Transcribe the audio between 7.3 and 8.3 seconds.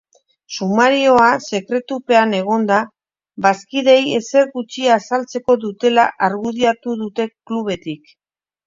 klubetik.